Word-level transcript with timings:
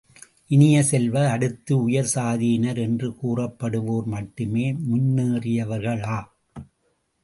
இனிய 0.49 0.83
செல்வ, 0.83 1.29
அடுத்து 1.29 1.73
உயர் 1.83 2.09
சாதியினர் 2.15 2.79
என்று 2.79 3.09
கூறப்படுவோர் 3.23 4.07
மட்டுமே 4.07 4.65
முன்னேறியவர்களா? 4.89 6.19